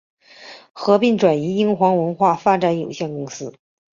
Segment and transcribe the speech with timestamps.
[0.73, 3.53] 合并移转英皇文化发展有限公司。